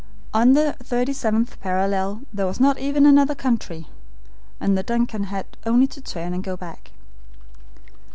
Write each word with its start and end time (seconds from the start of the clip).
On 0.33 0.53
the 0.53 0.75
37th 0.83 1.59
parallel 1.59 2.21
there 2.33 2.47
was 2.47 2.59
not 2.59 2.79
even 2.79 3.05
another 3.05 3.35
country, 3.35 3.85
and 4.59 4.75
the 4.75 4.81
DUNCAN 4.81 5.25
had 5.25 5.45
only 5.63 5.85
to 5.85 6.01
turn 6.01 6.33
and 6.33 6.43
go 6.43 6.57
back. 6.57 6.89